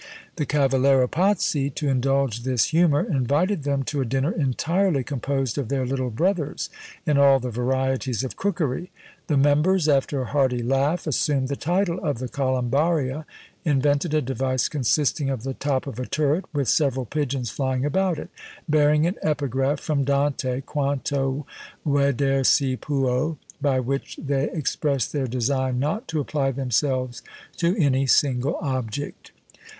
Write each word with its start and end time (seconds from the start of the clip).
The 0.37 0.47
Cavallero 0.47 1.07
Pazzi, 1.07 1.69
to 1.75 1.87
indulge 1.87 2.41
this 2.41 2.69
humour, 2.69 3.01
invited 3.01 3.61
them 3.61 3.83
to 3.83 4.01
a 4.01 4.03
dinner 4.03 4.31
entirely 4.31 5.03
composed 5.03 5.59
of 5.59 5.69
their 5.69 5.85
little 5.85 6.09
brothers, 6.09 6.71
in 7.05 7.19
all 7.19 7.39
the 7.39 7.51
varieties 7.51 8.23
of 8.23 8.35
cookery; 8.35 8.89
the 9.27 9.37
members, 9.37 9.87
after 9.87 10.19
a 10.19 10.25
hearty 10.25 10.63
laugh, 10.63 11.05
assumed 11.05 11.49
the 11.49 11.55
title 11.55 11.99
of 12.03 12.17
the 12.17 12.27
Colombaria, 12.27 13.27
invented 13.63 14.15
a 14.15 14.23
device 14.23 14.67
consisting 14.69 15.29
of 15.29 15.43
the 15.43 15.53
top 15.53 15.85
of 15.85 15.99
a 15.99 16.07
turret, 16.07 16.45
with 16.51 16.67
several 16.67 17.05
pigeons 17.05 17.51
flying 17.51 17.85
about 17.85 18.17
it, 18.17 18.31
bearing 18.67 19.05
an 19.05 19.17
epigraph 19.21 19.79
from 19.79 20.03
Dante, 20.03 20.61
Quanto 20.61 21.45
veder 21.85 22.43
si 22.43 22.75
puÃĠ, 22.75 23.37
by 23.61 23.79
which 23.79 24.17
they 24.17 24.49
expressed 24.49 25.13
their 25.13 25.27
design 25.27 25.77
not 25.77 26.07
to 26.07 26.19
apply 26.19 26.49
themselves 26.49 27.21
to 27.57 27.75
any 27.77 28.07
single 28.07 28.55
object. 28.63 29.31